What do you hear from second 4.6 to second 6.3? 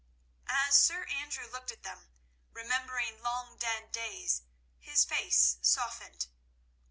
his face softened.